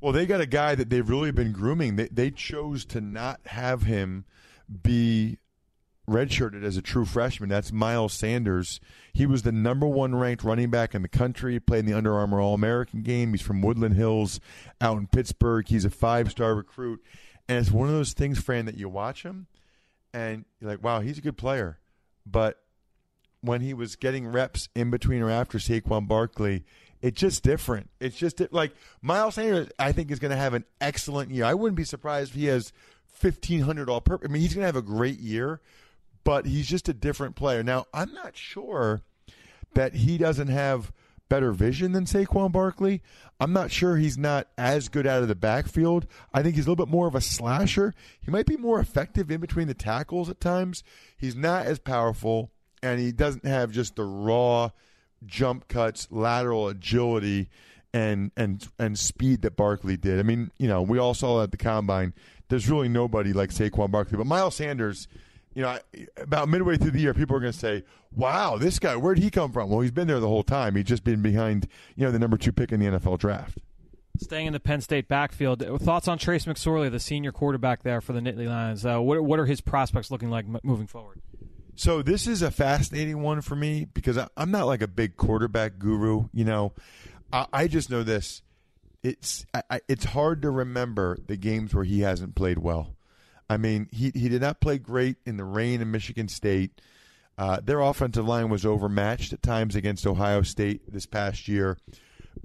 [0.01, 1.95] Well, they got a guy that they've really been grooming.
[1.95, 4.25] They, they chose to not have him
[4.83, 5.37] be
[6.11, 7.49] redshirted as a true freshman.
[7.49, 8.79] That's Miles Sanders.
[9.13, 11.59] He was the number one ranked running back in the country.
[11.59, 13.31] Played in the Under Armour All American game.
[13.31, 14.39] He's from Woodland Hills
[14.79, 15.67] out in Pittsburgh.
[15.67, 17.03] He's a five star recruit.
[17.49, 19.47] And it's one of those things, Fran, that you watch him
[20.13, 21.79] and you're like, wow, he's a good player.
[22.25, 22.59] But
[23.41, 26.63] when he was getting reps in between or after Saquon Barkley,
[27.01, 27.89] it's just different.
[27.99, 31.45] It's just like Miles Sanders, I think, is going to have an excellent year.
[31.45, 32.71] I wouldn't be surprised if he has
[33.19, 34.29] 1,500 all purpose.
[34.29, 35.61] I mean, he's going to have a great year,
[36.23, 37.63] but he's just a different player.
[37.63, 39.01] Now, I'm not sure
[39.73, 40.91] that he doesn't have
[41.29, 43.01] better vision than Saquon Barkley.
[43.39, 46.05] I'm not sure he's not as good out of the backfield.
[46.33, 47.93] I think he's a little bit more of a slasher.
[48.19, 50.83] He might be more effective in between the tackles at times.
[51.17, 52.51] He's not as powerful,
[52.83, 54.71] and he doesn't have just the raw
[55.25, 57.49] jump cuts, lateral agility,
[57.93, 60.19] and and and speed that Barkley did.
[60.19, 62.13] I mean, you know, we all saw at the combine.
[62.49, 65.07] There's really nobody like Saquon Barkley, but Miles Sanders
[65.53, 65.77] you know,
[66.17, 67.83] about midway through the year, people are going to say,
[68.15, 70.75] "Wow, this guy, where'd he come from?" Well, he's been there the whole time.
[70.75, 73.57] He's just been behind, you know, the number two pick in the NFL draft.
[74.17, 78.13] Staying in the Penn State backfield, thoughts on Trace McSorley, the senior quarterback there for
[78.13, 78.85] the Nittany Lions?
[78.85, 81.21] Uh, what what are his prospects looking like moving forward?
[81.75, 85.79] So this is a fascinating one for me because I'm not like a big quarterback
[85.79, 86.27] guru.
[86.33, 86.73] You know,
[87.33, 88.41] I, I just know this:
[89.03, 92.95] it's I, it's hard to remember the games where he hasn't played well.
[93.51, 96.79] I mean, he he did not play great in the rain in Michigan State.
[97.37, 101.77] Uh, their offensive line was overmatched at times against Ohio State this past year,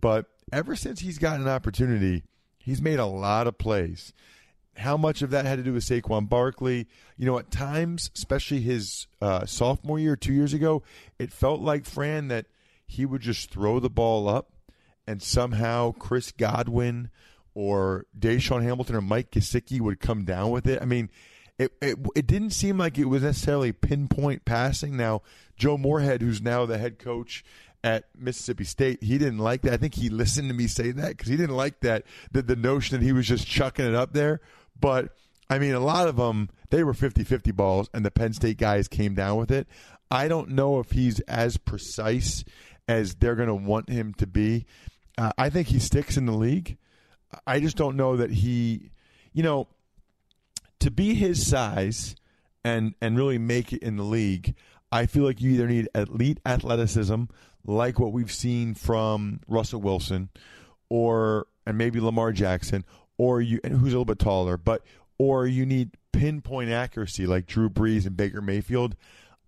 [0.00, 2.24] but ever since he's gotten an opportunity,
[2.58, 4.12] he's made a lot of plays.
[4.78, 6.88] How much of that had to do with Saquon Barkley?
[7.16, 10.82] You know, at times, especially his uh, sophomore year, two years ago,
[11.20, 12.46] it felt like Fran that
[12.84, 14.50] he would just throw the ball up,
[15.06, 17.10] and somehow Chris Godwin
[17.56, 20.80] or DaeSean Hamilton or Mike Gesicki would come down with it.
[20.82, 21.08] I mean,
[21.58, 24.94] it, it it didn't seem like it was necessarily pinpoint passing.
[24.94, 25.22] Now,
[25.56, 27.42] Joe Moorhead, who's now the head coach
[27.82, 29.72] at Mississippi State, he didn't like that.
[29.72, 32.56] I think he listened to me say that because he didn't like that the, the
[32.56, 34.42] notion that he was just chucking it up there.
[34.78, 35.16] But
[35.48, 38.86] I mean, a lot of them they were 50-50 balls, and the Penn State guys
[38.86, 39.66] came down with it.
[40.10, 42.44] I don't know if he's as precise
[42.86, 44.66] as they're going to want him to be.
[45.16, 46.76] Uh, I think he sticks in the league.
[47.46, 48.90] I just don't know that he,
[49.32, 49.68] you know,
[50.80, 52.16] to be his size
[52.64, 54.54] and and really make it in the league.
[54.92, 57.24] I feel like you either need elite athleticism,
[57.64, 60.30] like what we've seen from Russell Wilson,
[60.88, 62.84] or and maybe Lamar Jackson,
[63.18, 64.82] or you and who's a little bit taller, but
[65.18, 68.96] or you need pinpoint accuracy like Drew Brees and Baker Mayfield.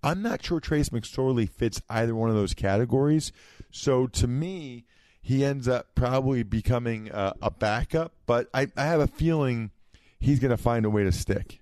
[0.03, 3.33] I'm not sure Trace McSorley fits either one of those categories.
[3.71, 4.85] So to me,
[5.21, 9.71] he ends up probably becoming a, a backup, but I, I have a feeling
[10.19, 11.61] he's going to find a way to stick.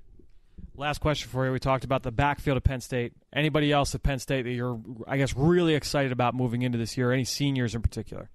[0.76, 1.52] Last question for you.
[1.52, 3.14] We talked about the backfield of Penn State.
[3.32, 6.98] Anybody else at Penn State that you're, I guess, really excited about moving into this
[6.98, 7.12] year?
[7.12, 8.28] Any seniors in particular?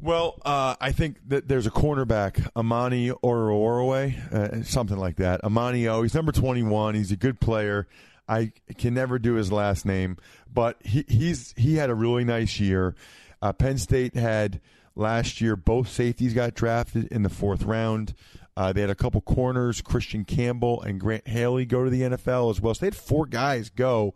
[0.00, 5.42] Well, uh, I think that there's a cornerback, Amani Oruwariye, uh, something like that.
[5.42, 6.02] Amani O.
[6.02, 6.94] He's number 21.
[6.94, 7.88] He's a good player.
[8.28, 10.16] I can never do his last name,
[10.52, 12.94] but he, he's he had a really nice year.
[13.40, 14.60] Uh, Penn State had
[14.94, 18.14] last year both safeties got drafted in the fourth round.
[18.56, 22.50] Uh, they had a couple corners, Christian Campbell and Grant Haley, go to the NFL
[22.50, 22.74] as well.
[22.74, 24.14] So they had four guys go,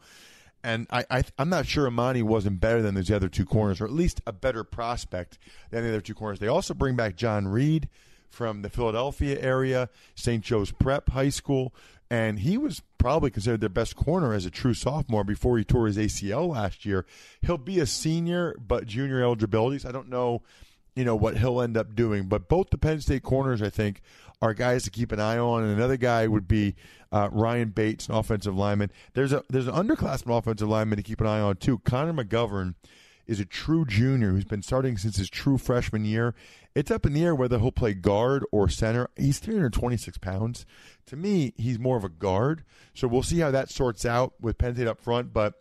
[0.64, 3.84] and I, I am not sure Amani wasn't better than those other two corners, or
[3.84, 5.38] at least a better prospect
[5.70, 6.40] than the other two corners.
[6.40, 7.88] They also bring back John Reid
[8.32, 10.42] from the Philadelphia area, St.
[10.42, 11.74] Joe's Prep High School,
[12.10, 15.86] and he was probably considered their best corner as a true sophomore before he tore
[15.86, 17.06] his ACL last year.
[17.40, 19.86] He'll be a senior, but junior eligibilities.
[19.86, 20.42] I don't know,
[20.94, 22.24] you know, what he'll end up doing.
[22.28, 24.02] But both the Penn State corners, I think,
[24.42, 25.62] are guys to keep an eye on.
[25.62, 26.74] And another guy would be
[27.12, 28.90] uh, Ryan Bates, an offensive lineman.
[29.14, 31.78] There's a there's an underclassman offensive lineman to keep an eye on too.
[31.78, 32.74] Connor McGovern
[33.26, 36.34] is a true junior who's been starting since his true freshman year.
[36.74, 39.08] It's up in the air whether he'll play guard or center.
[39.16, 40.66] He's 326 pounds.
[41.06, 42.64] To me, he's more of a guard.
[42.94, 45.32] So we'll see how that sorts out with Penn State up front.
[45.32, 45.54] But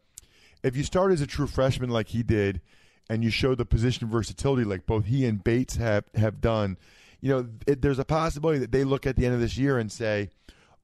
[0.64, 2.62] if you start as a true freshman like he did,
[3.10, 6.78] and you show the position versatility like both he and Bates have have done,
[7.20, 9.78] you know, it, there's a possibility that they look at the end of this year
[9.78, 10.30] and say,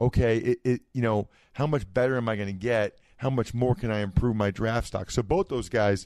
[0.01, 2.99] okay, it, it you know, how much better am I going to get?
[3.15, 5.09] How much more can I improve my draft stock?
[5.09, 6.05] So both those guys,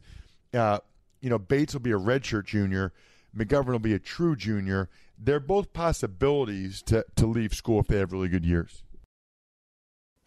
[0.53, 0.79] uh,
[1.21, 2.93] you know, Bates will be a redshirt junior.
[3.35, 4.89] McGovern will be a true junior.
[5.17, 8.83] They're both possibilities to, to leave school if they have really good years.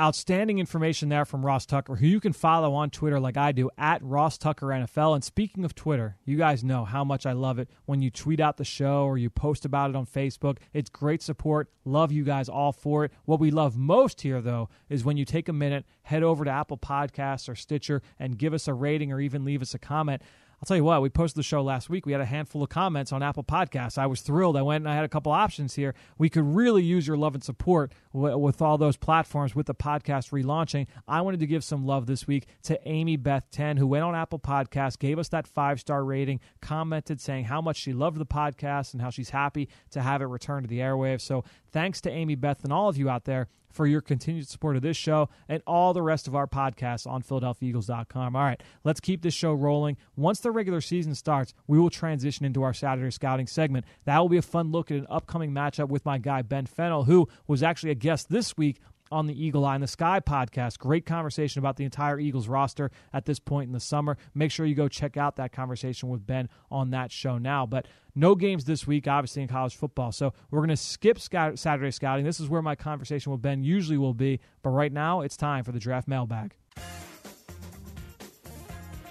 [0.02, 3.70] Outstanding information there from Ross Tucker, who you can follow on Twitter like I do
[3.78, 5.14] at Ross Tucker NFL.
[5.14, 8.40] And speaking of Twitter, you guys know how much I love it when you tweet
[8.40, 10.58] out the show or you post about it on Facebook.
[10.72, 11.70] It's great support.
[11.84, 13.12] Love you guys all for it.
[13.24, 16.50] What we love most here, though, is when you take a minute, head over to
[16.50, 20.22] Apple Podcasts or Stitcher, and give us a rating or even leave us a comment.
[20.64, 22.06] I'll tell you what, we posted the show last week.
[22.06, 23.98] We had a handful of comments on Apple Podcasts.
[23.98, 24.56] I was thrilled.
[24.56, 25.94] I went and I had a couple options here.
[26.16, 29.74] We could really use your love and support w- with all those platforms with the
[29.74, 30.86] podcast relaunching.
[31.06, 34.14] I wanted to give some love this week to Amy Beth 10, who went on
[34.14, 38.24] Apple Podcasts, gave us that five star rating, commented saying how much she loved the
[38.24, 41.20] podcast and how she's happy to have it return to the airwaves.
[41.20, 41.44] So
[41.74, 44.82] thanks to Amy Beth and all of you out there for your continued support of
[44.82, 48.36] this show and all the rest of our podcasts on PhiladelphiaEagles.com.
[48.36, 49.96] All right, let's keep this show rolling.
[50.14, 53.84] Once the regular season starts, we will transition into our Saturday scouting segment.
[54.04, 57.04] That will be a fun look at an upcoming matchup with my guy, Ben Fennell,
[57.04, 58.78] who was actually a guest this week
[59.14, 60.78] on the Eagle Eye in the Sky podcast.
[60.78, 64.16] Great conversation about the entire Eagles roster at this point in the summer.
[64.34, 67.64] Make sure you go check out that conversation with Ben on that show now.
[67.64, 70.10] But no games this week, obviously, in college football.
[70.10, 72.24] So we're going to skip Saturday scouting.
[72.24, 74.40] This is where my conversation with Ben usually will be.
[74.62, 76.56] But right now, it's time for the draft mailbag.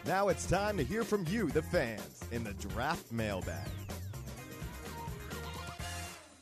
[0.05, 3.69] Now it's time to hear from you, the fans, in the draft mailbag.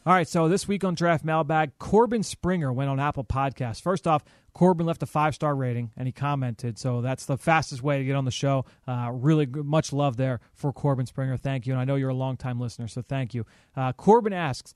[0.04, 3.80] All right, so this week on Draft Mailbag, Corbin Springer went on Apple Podcasts.
[3.80, 6.80] First off, Corbin left a five star rating and he commented.
[6.80, 8.66] So that's the fastest way to get on the show.
[8.88, 11.38] Uh, really much love there for Corbin Springer.
[11.38, 11.74] Thank you.
[11.74, 13.46] And I know you're a longtime listener, so thank you.
[13.76, 14.74] Uh, Corbin asks,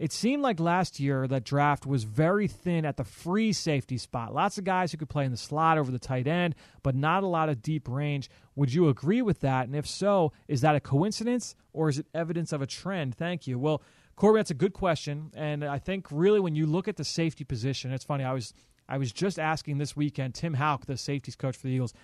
[0.00, 4.34] it seemed like last year that draft was very thin at the free safety spot.
[4.34, 7.22] Lots of guys who could play in the slot over the tight end, but not
[7.22, 8.28] a lot of deep range.
[8.56, 9.66] Would you agree with that?
[9.68, 13.14] And if so, is that a coincidence or is it evidence of a trend?
[13.14, 13.56] Thank you.
[13.56, 13.82] Well,
[14.16, 17.44] Corbin, that's a good question, and I think really when you look at the safety
[17.44, 18.24] position, it's funny.
[18.24, 18.54] I was
[18.88, 21.94] I was just asking this weekend Tim Hauck, the safeties coach for the Eagles,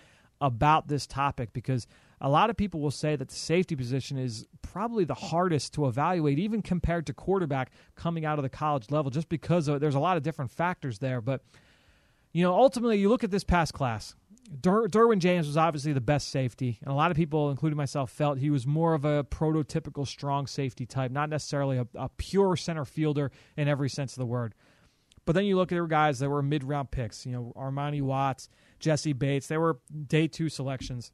[0.40, 1.86] about this topic because
[2.20, 5.86] a lot of people will say that the safety position is probably the hardest to
[5.86, 9.94] evaluate, even compared to quarterback coming out of the college level, just because of, there's
[9.94, 11.20] a lot of different factors there.
[11.20, 11.42] But
[12.32, 14.14] you know, ultimately, you look at this past class.
[14.60, 18.10] Der- Derwin James was obviously the best safety, and a lot of people, including myself,
[18.10, 22.56] felt he was more of a prototypical strong safety type, not necessarily a, a pure
[22.56, 24.54] center fielder in every sense of the word.
[25.24, 28.02] But then you look at their guys that were mid round picks, you know, Armani
[28.02, 28.48] Watts,
[28.80, 31.12] Jessie Bates, they were day two selections.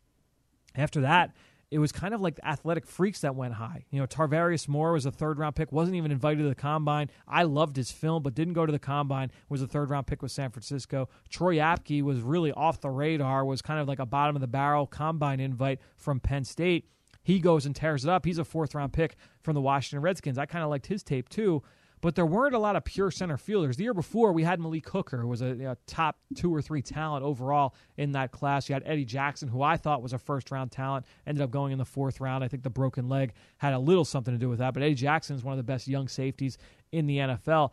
[0.74, 1.34] After that,
[1.70, 3.84] it was kind of like the athletic freaks that went high.
[3.90, 7.10] You know, Tarvarius Moore was a third round pick, wasn't even invited to the combine.
[7.26, 9.32] I loved his film, but didn't go to the combine.
[9.48, 11.08] Was a third round pick with San Francisco.
[11.28, 13.44] Troy Apke was really off the radar.
[13.44, 16.88] Was kind of like a bottom of the barrel combine invite from Penn State.
[17.22, 18.24] He goes and tears it up.
[18.24, 20.38] He's a fourth round pick from the Washington Redskins.
[20.38, 21.62] I kind of liked his tape too
[22.06, 23.78] but there weren't a lot of pure center fielders.
[23.78, 26.62] The year before, we had Malik Hooker, who was a you know, top two or
[26.62, 28.68] three talent overall in that class.
[28.68, 31.72] You had Eddie Jackson, who I thought was a first round talent, ended up going
[31.72, 32.44] in the fourth round.
[32.44, 34.72] I think the broken leg had a little something to do with that.
[34.72, 36.58] But Eddie Jackson is one of the best young safeties
[36.92, 37.72] in the NFL.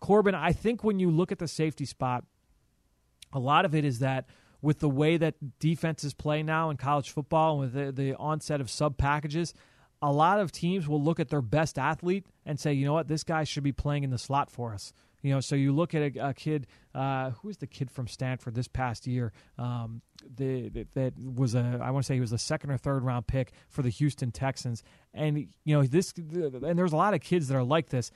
[0.00, 2.24] Corbin, I think when you look at the safety spot,
[3.34, 4.30] a lot of it is that
[4.62, 8.62] with the way that defenses play now in college football and with the, the onset
[8.62, 9.52] of sub packages,
[10.00, 13.08] a lot of teams will look at their best athlete and say, you know what,
[13.08, 14.92] this guy should be playing in the slot for us.
[15.22, 16.66] You know, so you look at a, a kid.
[16.94, 19.32] Uh, who is the kid from Stanford this past year?
[19.58, 20.00] Um,
[20.36, 23.02] the, the, that was a I want to say he was the second or third
[23.02, 24.82] round pick for the Houston Texans.
[25.12, 28.12] And you know this, and there's a lot of kids that are like this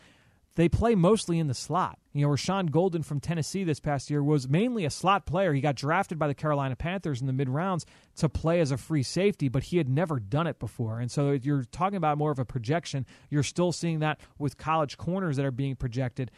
[0.54, 1.98] they play mostly in the slot.
[2.12, 5.54] You know, Rashaan Gaulden from Tennessee this past year was mainly a slot player.
[5.54, 7.86] He got drafted by the Carolina Panthers in the mid rounds
[8.16, 11.00] to play as a free safety, but he had never done it before.
[11.00, 13.06] And so you're talking about more of a projection.
[13.30, 16.30] You're still seeing that with college corners that are being projected.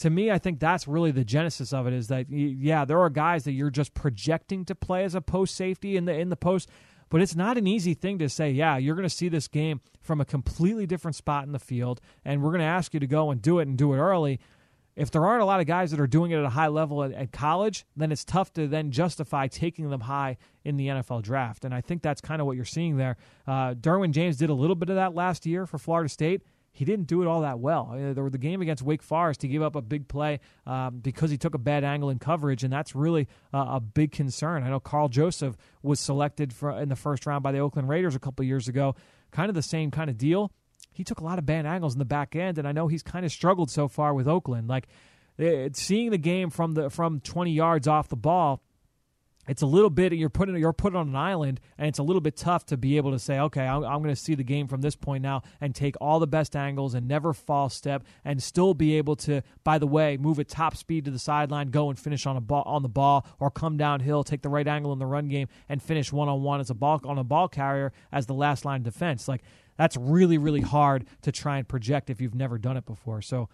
[0.00, 3.10] To me, I think that's really the genesis of it is that yeah, there are
[3.10, 6.36] guys that you're just projecting to play as a post safety in the in the
[6.36, 6.68] post
[7.08, 9.80] but it's not an easy thing to say, yeah, you're going to see this game
[10.00, 13.06] from a completely different spot in the field, and we're going to ask you to
[13.06, 14.40] go and do it and do it early.
[14.96, 17.04] if there aren't a lot of guys that are doing it at a high level
[17.04, 21.22] at, at, college, then it's tough to then justify taking them high in the NFL
[21.22, 21.64] draft.
[21.66, 23.16] And I think that's kind of what you're seeing there.
[23.46, 26.42] Uh, Derwin James did a little bit of that last year for Florida State.
[26.76, 27.90] He didn't do it all that well.
[27.92, 29.42] Uh, there were the game against Wake Forest.
[29.42, 32.62] He gave up a big play um, because he took a bad angle in coverage,
[32.64, 34.62] and that's really uh, a big concern.
[34.62, 38.14] I know Karl Joseph was selected for, in the first round by the Oakland Raiders
[38.14, 38.94] a couple years ago.
[39.30, 40.52] Kind of the same kind of deal
[40.96, 43.02] he took a lot of bad angles in the back end, and I know he's
[43.02, 44.66] kind of struggled so far with Oakland.
[44.66, 44.88] Like
[45.36, 48.62] it, seeing the game from the from 20 yards off the ball,
[49.48, 52.20] it's a little bit you're putting you're put on an island, and it's a little
[52.20, 54.66] bit tough to be able to say, okay, I'm, I'm going to see the game
[54.68, 58.42] from this point now and take all the best angles and never false step, and
[58.42, 61.88] still be able to, by the way, move at top speed to the sideline, go
[61.90, 64.92] and finish on a ball on the ball, or come downhill, take the right angle
[64.92, 67.48] in the run game, and finish one on one as a ball on a ball
[67.48, 69.28] carrier as the last line of defense.
[69.28, 69.42] Like
[69.76, 73.22] that's really, really hard to try and project if you've never done it before.
[73.22, 73.48] So,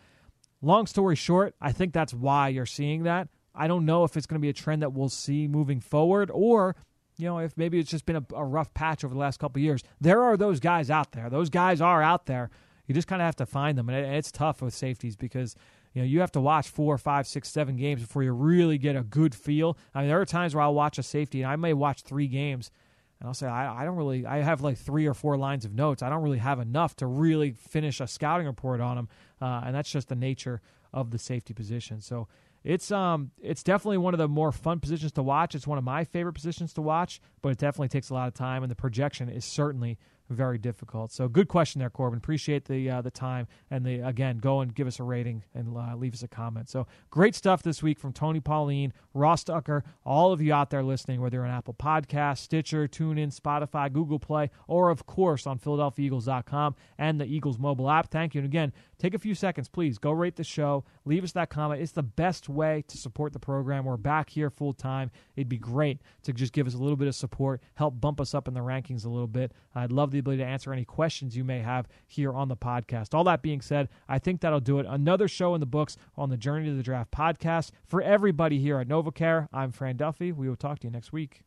[0.60, 3.28] long story short, I think that's why you're seeing that.
[3.54, 6.30] I don't know if it's going to be a trend that we'll see moving forward
[6.32, 6.76] or
[7.18, 9.60] you know, if maybe it's just been a, a rough patch over the last couple
[9.60, 9.82] years.
[10.00, 11.28] There are those guys out there.
[11.28, 12.50] Those guys are out there.
[12.86, 15.54] You just kind of have to find them, and, it, it's tough with safeties because
[15.92, 18.96] you know you have to watch four, five, six, seven games before you really get
[18.96, 19.76] a good feel.
[19.94, 22.26] I mean, there are times where I'll watch a safety, and I may watch three
[22.26, 22.70] games,
[23.20, 25.72] and I'll say, I, I don't really, I have like three or four lines of
[25.72, 26.02] notes.
[26.02, 29.08] I don't really have enough to really finish a scouting report on them.
[29.40, 30.60] Uh, and that's just the nature
[30.92, 32.00] of the safety position.
[32.00, 32.26] So
[32.64, 35.54] it's um it's definitely one of the more fun positions to watch.
[35.54, 38.34] It's one of my favorite positions to watch, but it definitely takes a lot of
[38.34, 39.98] time, and the projection is certainly
[40.32, 41.12] very difficult.
[41.12, 42.16] So good question there, Corbin.
[42.16, 45.76] Appreciate the uh, the time and the again go and give us a rating and
[45.76, 46.68] uh, leave us a comment.
[46.68, 50.82] So great stuff this week from Tony Pauline, Ross Tucker, all of you out there
[50.82, 55.58] listening, whether you're on Apple Podcast, Stitcher, TuneIn, Spotify, Google Play, or of course on
[55.58, 58.10] PhiladelphiaEagles.com and the Eagles mobile app.
[58.10, 58.40] Thank you.
[58.40, 58.72] And again,
[59.02, 59.98] take a few seconds, please.
[59.98, 61.82] Go rate the show, leave us that comment.
[61.82, 63.84] It's the best way to support the program.
[63.84, 65.10] We're back here full time.
[65.34, 68.32] It'd be great to just give us a little bit of support, help bump us
[68.32, 69.52] up in the rankings a little bit.
[69.74, 73.12] I'd love the ability to answer any questions you may have here on the podcast.
[73.12, 74.86] All that being said, I think that'll do it.
[74.88, 77.72] Another show in the books on the Journey to the Draft podcast.
[77.88, 80.30] For everybody here at NovaCare, I'm Fran Duffy.
[80.30, 81.42] We will talk to you next week.